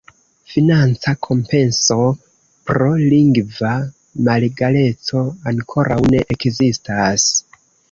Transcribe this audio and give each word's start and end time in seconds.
Financa 0.51 1.11
kompenso 1.27 2.07
pro 2.71 2.89
lingva 3.11 3.75
malegaleco 4.29 5.23
ankoraŭ 5.55 6.01
ne 6.17 6.27
ekzistas. 6.39 7.31